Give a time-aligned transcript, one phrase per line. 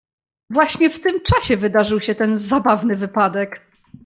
[0.49, 3.61] "Właśnie w tym czasie wydarzył się ten zabawny wypadek."